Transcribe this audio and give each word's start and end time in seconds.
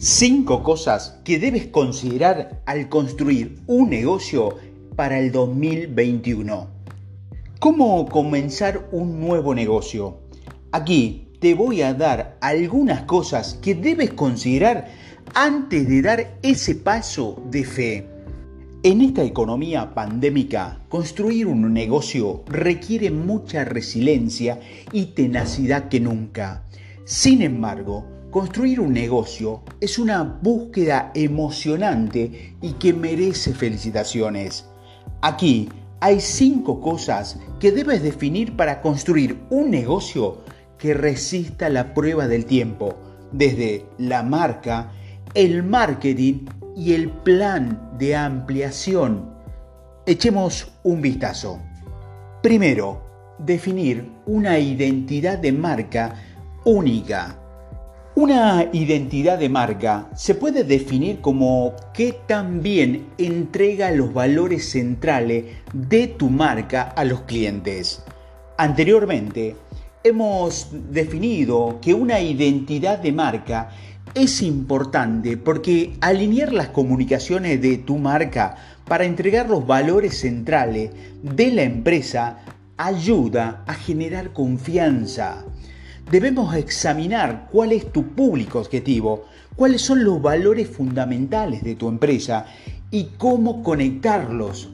5 0.00 0.62
cosas 0.62 1.18
que 1.24 1.40
debes 1.40 1.66
considerar 1.66 2.62
al 2.66 2.88
construir 2.88 3.58
un 3.66 3.90
negocio 3.90 4.54
para 4.94 5.18
el 5.18 5.32
2021. 5.32 6.68
¿Cómo 7.58 8.06
comenzar 8.06 8.88
un 8.92 9.18
nuevo 9.18 9.56
negocio? 9.56 10.20
Aquí 10.70 11.26
te 11.40 11.54
voy 11.54 11.82
a 11.82 11.94
dar 11.94 12.38
algunas 12.40 13.02
cosas 13.02 13.54
que 13.54 13.74
debes 13.74 14.12
considerar 14.12 14.86
antes 15.34 15.88
de 15.88 16.00
dar 16.00 16.38
ese 16.42 16.76
paso 16.76 17.42
de 17.50 17.64
fe. 17.64 18.06
En 18.84 19.00
esta 19.00 19.24
economía 19.24 19.94
pandémica, 19.94 20.80
construir 20.88 21.48
un 21.48 21.72
negocio 21.72 22.44
requiere 22.46 23.10
mucha 23.10 23.64
resiliencia 23.64 24.60
y 24.92 25.06
tenacidad 25.06 25.88
que 25.88 25.98
nunca. 25.98 26.62
Sin 27.04 27.42
embargo, 27.42 28.17
Construir 28.30 28.78
un 28.78 28.92
negocio 28.92 29.62
es 29.80 29.98
una 29.98 30.22
búsqueda 30.22 31.12
emocionante 31.14 32.56
y 32.60 32.72
que 32.72 32.92
merece 32.92 33.54
felicitaciones. 33.54 34.66
Aquí 35.22 35.70
hay 36.00 36.20
cinco 36.20 36.78
cosas 36.78 37.40
que 37.58 37.72
debes 37.72 38.02
definir 38.02 38.54
para 38.54 38.82
construir 38.82 39.40
un 39.48 39.70
negocio 39.70 40.42
que 40.76 40.92
resista 40.92 41.70
la 41.70 41.94
prueba 41.94 42.28
del 42.28 42.44
tiempo, 42.44 42.96
desde 43.32 43.86
la 43.96 44.22
marca, 44.22 44.92
el 45.32 45.62
marketing 45.62 46.44
y 46.76 46.92
el 46.92 47.08
plan 47.08 47.96
de 47.98 48.14
ampliación. 48.14 49.30
Echemos 50.04 50.70
un 50.82 51.00
vistazo. 51.00 51.60
Primero, 52.42 53.00
definir 53.38 54.12
una 54.26 54.58
identidad 54.58 55.38
de 55.38 55.52
marca 55.52 56.14
única 56.66 57.38
una 58.20 58.66
identidad 58.72 59.38
de 59.38 59.48
marca 59.48 60.08
se 60.16 60.34
puede 60.34 60.64
definir 60.64 61.20
como 61.20 61.74
que 61.94 62.16
también 62.26 63.06
entrega 63.16 63.92
los 63.92 64.12
valores 64.12 64.68
centrales 64.68 65.44
de 65.72 66.08
tu 66.08 66.28
marca 66.28 66.82
a 66.82 67.04
los 67.04 67.20
clientes. 67.20 68.02
Anteriormente, 68.56 69.54
hemos 70.02 70.66
definido 70.90 71.78
que 71.80 71.94
una 71.94 72.18
identidad 72.18 72.98
de 72.98 73.12
marca 73.12 73.70
es 74.16 74.42
importante 74.42 75.36
porque 75.36 75.92
alinear 76.00 76.52
las 76.52 76.70
comunicaciones 76.70 77.62
de 77.62 77.76
tu 77.76 77.98
marca 77.98 78.56
para 78.84 79.04
entregar 79.04 79.48
los 79.48 79.64
valores 79.64 80.18
centrales 80.18 80.90
de 81.22 81.52
la 81.52 81.62
empresa 81.62 82.40
ayuda 82.78 83.62
a 83.68 83.74
generar 83.74 84.32
confianza 84.32 85.44
debemos 86.10 86.54
examinar 86.54 87.48
cuál 87.50 87.72
es 87.72 87.92
tu 87.92 88.04
público 88.08 88.60
objetivo, 88.60 89.24
cuáles 89.56 89.82
son 89.82 90.04
los 90.04 90.20
valores 90.20 90.68
fundamentales 90.68 91.62
de 91.62 91.74
tu 91.74 91.88
empresa 91.88 92.46
y 92.90 93.08
cómo 93.16 93.62
conectarlos. 93.62 94.70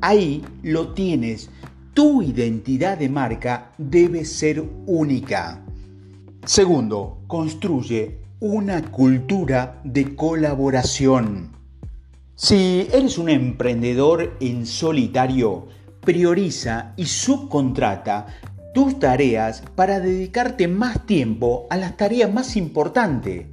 Ahí 0.00 0.44
lo 0.62 0.92
tienes. 0.92 1.50
Tu 1.94 2.22
identidad 2.22 2.98
de 2.98 3.08
marca 3.08 3.72
debe 3.78 4.24
ser 4.24 4.62
única. 4.86 5.64
Segundo, 6.44 7.18
construye 7.26 8.18
una 8.40 8.82
cultura 8.90 9.80
de 9.84 10.14
colaboración. 10.14 11.52
Si 12.34 12.88
eres 12.92 13.16
un 13.16 13.30
emprendedor 13.30 14.36
en 14.40 14.66
solitario, 14.66 15.68
prioriza 16.00 16.92
y 16.96 17.06
subcontrata 17.06 18.26
tus 18.74 18.98
tareas 18.98 19.62
para 19.74 20.00
dedicarte 20.00 20.68
más 20.68 21.06
tiempo 21.06 21.66
a 21.70 21.76
las 21.76 21.96
tareas 21.96 22.30
más 22.30 22.56
importantes. 22.56 23.46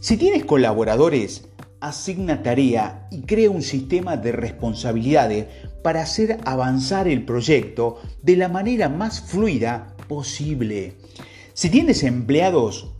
Si 0.00 0.16
tienes 0.16 0.46
colaboradores, 0.46 1.48
asigna 1.80 2.42
tarea 2.42 3.08
y 3.10 3.22
crea 3.22 3.50
un 3.50 3.62
sistema 3.62 4.16
de 4.16 4.32
responsabilidades 4.32 5.46
para 5.82 6.02
hacer 6.02 6.38
avanzar 6.44 7.08
el 7.08 7.24
proyecto 7.24 8.00
de 8.22 8.36
la 8.36 8.48
manera 8.48 8.88
más 8.88 9.20
fluida 9.20 9.94
posible. 10.08 10.94
Si 11.52 11.68
tienes 11.68 12.04
empleados, 12.04 12.92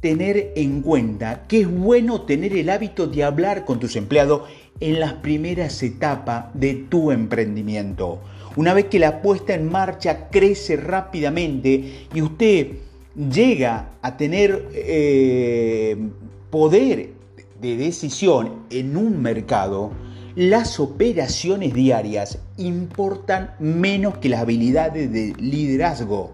tener 0.00 0.52
en 0.56 0.82
cuenta 0.82 1.44
que 1.46 1.60
es 1.60 1.70
bueno 1.70 2.22
tener 2.22 2.56
el 2.56 2.68
hábito 2.70 3.06
de 3.06 3.22
hablar 3.22 3.64
con 3.64 3.78
tus 3.78 3.94
empleados 3.94 4.42
en 4.80 4.98
las 4.98 5.12
primeras 5.14 5.80
etapas 5.84 6.46
de 6.54 6.74
tu 6.74 7.12
emprendimiento. 7.12 8.20
Una 8.56 8.74
vez 8.74 8.86
que 8.86 8.98
la 8.98 9.22
puesta 9.22 9.54
en 9.54 9.70
marcha 9.70 10.28
crece 10.28 10.76
rápidamente 10.76 12.06
y 12.12 12.20
usted 12.20 12.72
llega 13.16 13.92
a 14.02 14.16
tener 14.16 14.68
eh, 14.74 15.96
poder 16.50 17.10
de 17.60 17.76
decisión 17.76 18.64
en 18.68 18.96
un 18.96 19.22
mercado, 19.22 19.92
las 20.34 20.80
operaciones 20.80 21.72
diarias 21.72 22.38
importan 22.58 23.54
menos 23.58 24.18
que 24.18 24.28
las 24.28 24.40
habilidades 24.40 25.10
de 25.10 25.32
liderazgo. 25.38 26.32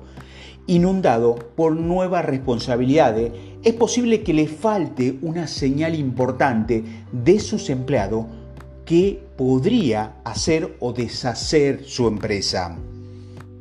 Inundado 0.66 1.36
por 1.56 1.76
nuevas 1.76 2.24
responsabilidades, 2.24 3.32
es 3.62 3.74
posible 3.74 4.22
que 4.22 4.34
le 4.34 4.48
falte 4.48 5.18
una 5.22 5.46
señal 5.46 5.94
importante 5.94 6.84
de 7.12 7.38
sus 7.38 7.70
empleados 7.70 8.26
que 8.88 9.20
podría 9.36 10.14
hacer 10.24 10.76
o 10.80 10.94
deshacer 10.94 11.84
su 11.84 12.08
empresa. 12.08 12.78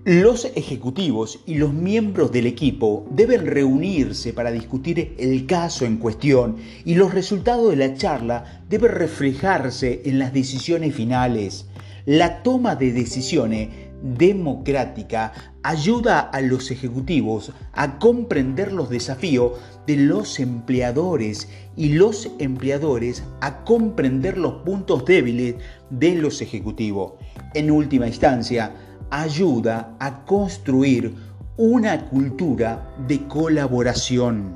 Los 0.06 0.46
ejecutivos 0.56 1.42
y 1.46 1.56
los 1.56 1.74
miembros 1.74 2.32
del 2.32 2.48
equipo 2.48 3.06
deben 3.12 3.46
reunirse 3.46 4.32
para 4.32 4.52
discutir 4.54 5.16
el 5.18 5.46
caso 5.46 5.84
en 5.84 5.98
cuestión 5.98 6.56
y 6.86 6.96
los 6.96 7.14
resultados 7.14 7.70
de 7.72 7.76
la 7.76 7.94
charla 7.96 8.64
deben 8.70 8.94
reflejarse 8.94 10.04
en 10.06 10.18
las 10.18 10.32
decisiones 10.32 10.96
finales. 10.96 11.66
La 12.06 12.42
toma 12.42 12.78
de 12.78 12.94
decisiones 12.94 13.68
democrática 14.02 15.34
ayuda 15.64 16.20
a 16.20 16.42
los 16.42 16.72
ejecutivos 16.72 17.52
a 17.74 18.00
comprender 18.00 18.72
los 18.72 18.90
desafíos 18.90 19.54
de 19.86 19.98
los 19.98 20.40
empleadores 20.40 21.50
y 21.76 21.94
los 21.94 22.30
empleadores 22.40 23.24
a 23.42 23.64
comprender 23.64 24.38
los 24.38 24.64
puntos 24.64 25.06
débiles 25.06 25.56
de 25.90 26.16
los 26.16 26.42
ejecutivos. 26.42 27.14
En 27.54 27.72
última 27.72 28.08
instancia, 28.08 28.72
ayuda 29.10 29.96
a 30.00 30.26
construir 30.26 31.16
una 31.58 32.06
cultura 32.10 32.94
de 33.08 33.28
colaboración. 33.28 34.54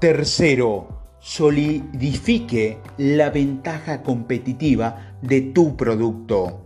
Tercero, 0.00 0.96
solidifique 1.20 2.78
la 2.98 3.30
ventaja 3.30 4.02
competitiva 4.02 5.16
de 5.22 5.40
tu 5.40 5.76
producto. 5.76 6.65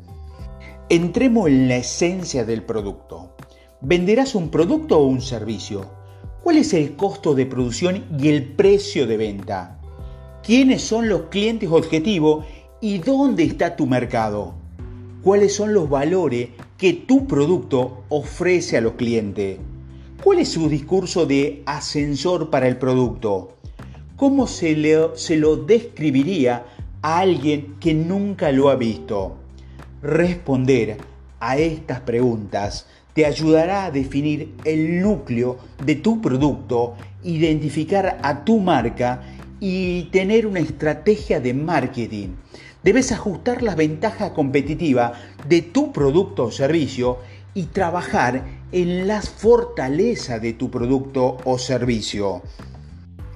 Entremos 0.93 1.47
en 1.47 1.69
la 1.69 1.77
esencia 1.77 2.45
del 2.45 2.65
producto. 2.65 3.37
¿Venderás 3.81 4.35
un 4.35 4.49
producto 4.49 4.99
o 4.99 5.07
un 5.07 5.21
servicio? 5.21 5.89
¿Cuál 6.43 6.57
es 6.57 6.75
el 6.75 6.97
costo 6.97 7.33
de 7.33 7.47
producción 7.47 8.07
y 8.19 8.27
el 8.27 8.57
precio 8.57 9.07
de 9.07 9.17
venta? 9.17 9.79
¿Quiénes 10.43 10.83
son 10.83 11.09
los 11.09 11.27
clientes 11.31 11.71
objetivos 11.71 12.45
y 12.81 12.99
dónde 12.99 13.45
está 13.45 13.77
tu 13.77 13.87
mercado? 13.87 14.55
¿Cuáles 15.23 15.55
son 15.55 15.75
los 15.75 15.89
valores 15.89 16.49
que 16.77 16.93
tu 16.93 17.29
producto 17.29 18.03
ofrece 18.09 18.77
a 18.77 18.81
los 18.81 18.95
clientes? 18.95 19.61
¿Cuál 20.25 20.41
es 20.41 20.49
su 20.49 20.69
discurso 20.69 21.25
de 21.25 21.63
ascensor 21.67 22.51
para 22.51 22.67
el 22.67 22.79
producto? 22.79 23.59
¿Cómo 24.17 24.49
se, 24.49 24.75
se 25.15 25.37
lo 25.37 25.55
describiría 25.55 26.67
a 27.01 27.21
alguien 27.21 27.77
que 27.79 27.95
nunca 27.95 28.51
lo 28.51 28.71
ha 28.71 28.75
visto? 28.75 29.37
Responder 30.03 30.97
a 31.41 31.59
estas 31.59 32.01
preguntas 32.01 32.87
te 33.13 33.27
ayudará 33.27 33.85
a 33.85 33.91
definir 33.91 34.55
el 34.65 35.01
núcleo 35.03 35.59
de 35.85 35.97
tu 35.97 36.23
producto, 36.23 36.95
identificar 37.23 38.19
a 38.23 38.45
tu 38.45 38.61
marca 38.61 39.23
y 39.61 40.05
tener 40.05 40.47
una 40.47 40.61
estrategia 40.61 41.41
de 41.41 41.53
marketing. 41.53 42.29
Debes 42.83 43.13
ajustar 43.13 43.63
las 43.63 43.77
ventajas 43.77 44.31
competitivas 44.31 45.13
de 45.47 45.61
tu 45.61 45.93
producto 45.93 46.45
o 46.45 46.51
servicio 46.51 47.19
y 47.53 47.65
trabajar 47.65 48.43
en 48.73 49.07
las 49.07 49.29
fortalezas 49.29 50.41
de 50.41 50.55
tu 50.55 50.71
producto 50.71 51.37
o 51.45 51.59
servicio. 51.59 52.41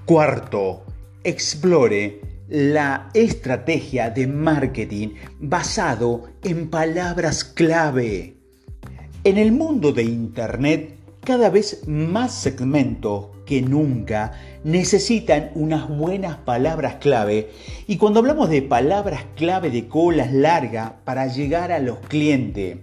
Cuarto, 0.06 0.84
explore 1.24 2.33
la 2.54 3.10
estrategia 3.14 4.10
de 4.10 4.28
marketing 4.28 5.14
basado 5.40 6.26
en 6.44 6.70
palabras 6.70 7.42
clave. 7.42 8.36
En 9.24 9.38
el 9.38 9.50
mundo 9.50 9.92
de 9.92 10.04
Internet, 10.04 10.94
cada 11.24 11.50
vez 11.50 11.82
más 11.88 12.32
segmentos 12.32 13.26
que 13.44 13.60
nunca 13.60 14.34
necesitan 14.62 15.50
unas 15.56 15.88
buenas 15.88 16.36
palabras 16.36 16.94
clave. 17.00 17.50
Y 17.88 17.96
cuando 17.96 18.20
hablamos 18.20 18.48
de 18.50 18.62
palabras 18.62 19.24
clave 19.34 19.72
de 19.72 19.88
colas 19.88 20.32
largas 20.32 20.92
para 21.04 21.26
llegar 21.26 21.72
a 21.72 21.80
los 21.80 21.98
clientes, 22.06 22.76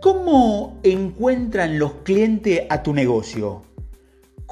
¿cómo 0.00 0.80
encuentran 0.82 1.78
los 1.78 1.92
clientes 2.04 2.62
a 2.70 2.82
tu 2.82 2.94
negocio? 2.94 3.64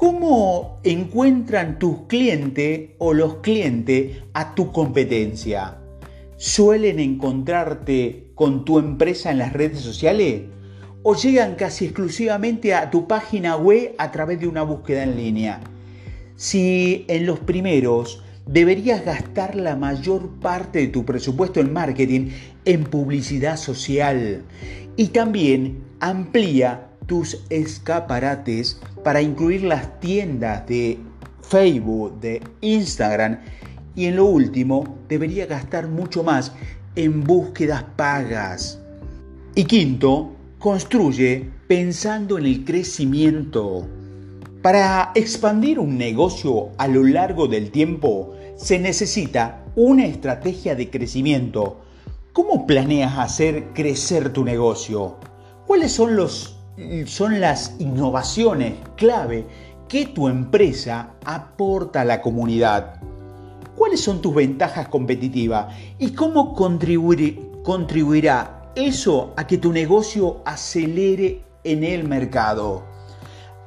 ¿Cómo 0.03 0.81
encuentran 0.83 1.79
tus 1.79 2.07
clientes 2.07 2.89
o 2.97 3.13
los 3.13 3.35
clientes 3.35 4.17
a 4.33 4.53
tu 4.53 4.73
competencia? 4.73 5.77
¿Suelen 6.35 6.99
encontrarte 6.99 8.27
con 8.35 8.65
tu 8.65 8.79
empresa 8.79 9.31
en 9.31 9.37
las 9.37 9.53
redes 9.53 9.79
sociales? 9.79 10.41
¿O 11.03 11.15
llegan 11.15 11.55
casi 11.55 11.85
exclusivamente 11.85 12.73
a 12.73 12.91
tu 12.91 13.07
página 13.07 13.55
web 13.55 13.95
a 13.97 14.11
través 14.11 14.41
de 14.41 14.49
una 14.49 14.63
búsqueda 14.63 15.03
en 15.03 15.15
línea? 15.15 15.61
Si 16.35 17.05
en 17.07 17.25
los 17.25 17.39
primeros 17.39 18.25
deberías 18.45 19.05
gastar 19.05 19.55
la 19.55 19.77
mayor 19.77 20.31
parte 20.41 20.79
de 20.79 20.87
tu 20.87 21.05
presupuesto 21.05 21.61
en 21.61 21.71
marketing 21.71 22.31
en 22.65 22.83
publicidad 22.83 23.55
social 23.55 24.43
y 24.97 25.07
también 25.07 25.81
amplía 26.01 26.89
tus 27.05 27.43
escaparates 27.49 28.79
para 29.03 29.21
incluir 29.21 29.63
las 29.63 29.99
tiendas 29.99 30.65
de 30.67 30.99
Facebook, 31.41 32.19
de 32.19 32.41
Instagram 32.61 33.39
y 33.95 34.05
en 34.05 34.15
lo 34.15 34.25
último 34.25 34.97
debería 35.07 35.45
gastar 35.45 35.87
mucho 35.87 36.23
más 36.23 36.53
en 36.95 37.23
búsquedas 37.23 37.83
pagas. 37.95 38.79
Y 39.55 39.65
quinto, 39.65 40.31
construye 40.57 41.49
pensando 41.67 42.37
en 42.37 42.45
el 42.45 42.65
crecimiento. 42.65 43.87
Para 44.61 45.11
expandir 45.13 45.77
un 45.79 45.97
negocio 45.97 46.69
a 46.77 46.87
lo 46.87 47.03
largo 47.03 47.47
del 47.47 47.69
tiempo 47.69 48.33
se 48.55 48.79
necesita 48.79 49.65
una 49.75 50.05
estrategia 50.05 50.75
de 50.75 50.89
crecimiento. 50.89 51.81
¿Cómo 52.31 52.65
planeas 52.65 53.17
hacer 53.19 53.65
crecer 53.73 54.31
tu 54.31 54.43
negocio? 54.43 55.17
¿Cuáles 55.67 55.91
son 55.91 56.15
los 56.15 56.62
son 57.05 57.39
las 57.39 57.75
innovaciones 57.79 58.73
clave 58.95 59.45
que 59.87 60.07
tu 60.07 60.27
empresa 60.27 61.11
aporta 61.23 62.01
a 62.01 62.05
la 62.05 62.21
comunidad. 62.21 62.95
¿Cuáles 63.75 64.01
son 64.01 64.21
tus 64.21 64.33
ventajas 64.33 64.87
competitivas 64.87 65.75
y 65.99 66.13
cómo 66.13 66.53
contribuirá 66.53 68.71
eso 68.75 69.33
a 69.35 69.45
que 69.45 69.57
tu 69.57 69.71
negocio 69.71 70.41
acelere 70.45 71.43
en 71.63 71.83
el 71.83 72.07
mercado? 72.07 72.83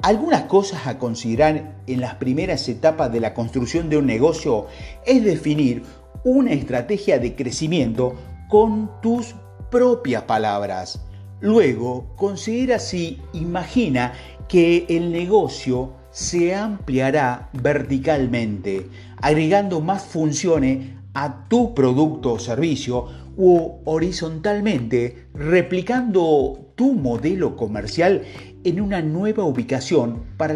Algunas 0.03 0.43
cosas 0.43 0.87
a 0.87 0.99
considerar 0.99 1.77
en 1.87 2.01
las 2.01 2.17
primeras 2.17 2.69
etapas 2.69 3.13
de 3.13 3.21
la 3.21 3.35
construcción 3.35 3.89
de 3.89 3.97
un 3.97 4.07
negocio 4.07 4.67
es 5.05 5.25
definir 5.25 5.85
una 6.25 6.53
estrategia 6.53 7.19
de 7.19 7.35
crecimiento 7.35 8.15
con 8.49 8.91
tus 9.01 9.35
propias 9.71 10.25
palabras. 10.25 11.01
Luego, 11.47 12.13
considera 12.17 12.81
si 12.81 13.21
imagina 13.33 14.15
que 14.49 14.85
el 14.89 15.13
negocio 15.13 15.93
se 16.11 16.57
ampliará 16.57 17.51
verticalmente, 17.53 18.89
agregando 19.23 19.81
más 19.81 20.03
funciones 20.03 20.89
a 21.15 21.47
tu 21.47 21.73
producto 21.73 22.33
o 22.33 22.39
servicio 22.41 23.07
o 23.39 23.79
horizontalmente, 23.85 25.29
replicando 25.35 26.73
tu 26.75 26.95
modelo 26.95 27.55
comercial 27.55 28.23
en 28.65 28.81
una 28.81 29.01
nueva 29.01 29.45
ubicación 29.45 30.25
para 30.37 30.53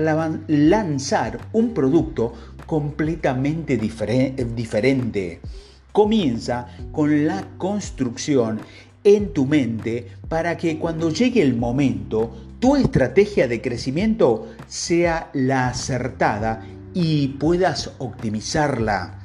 lanzar 0.49 1.39
un 1.53 1.73
producto 1.73 2.33
completamente 2.67 3.77
diferente. 3.77 5.41
Comienza 5.93 6.67
con 6.91 7.27
la 7.29 7.47
construcción 7.59 8.61
en 9.05 9.33
tu 9.33 9.47
mente 9.47 10.09
para 10.29 10.57
que 10.57 10.79
cuando 10.79 11.11
llegue 11.11 11.43
el 11.43 11.57
momento, 11.57 12.31
tu 12.59 12.77
estrategia 12.77 13.49
de 13.49 13.61
crecimiento 13.61 14.49
sea 14.67 15.31
la 15.33 15.69
acertada 15.69 16.65
y 16.93 17.29
puedas 17.29 17.93
optimizarla. 17.99 19.20